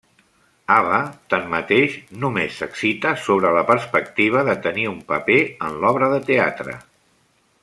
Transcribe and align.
Ava, 0.75 1.01
tanmateix, 1.33 1.97
només 2.23 2.57
s'excita 2.61 3.13
sobre 3.27 3.53
la 3.59 3.63
perspectiva 3.69 4.43
de 4.51 4.57
tenir 4.67 4.89
un 4.97 4.99
paper 5.13 5.39
en 5.69 5.79
l'obra 5.85 6.11
de 6.17 6.23
teatre. 6.33 6.79